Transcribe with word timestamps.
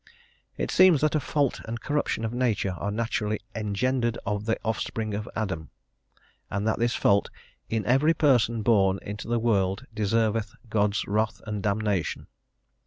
It 0.57 0.71
seems 0.71 1.01
that 1.01 1.13
a 1.13 1.19
fault 1.19 1.61
and 1.65 1.79
corruption 1.79 2.25
of 2.25 2.33
Nature 2.33 2.71
are 2.71 2.89
naturally 2.89 3.39
"engendered 3.53 4.17
of 4.25 4.45
the 4.45 4.57
offspring 4.65 5.13
of 5.13 5.29
Adam," 5.35 5.69
and 6.49 6.67
that 6.67 6.79
this 6.79 6.95
fault 6.95 7.29
"in 7.69 7.85
every 7.85 8.15
person 8.15 8.63
born 8.63 8.97
into 9.03 9.27
the 9.27 9.37
world 9.37 9.85
deserveth 9.93 10.55
God's 10.71 11.05
wrath 11.05 11.39
and 11.45 11.61
damnation." 11.61 12.25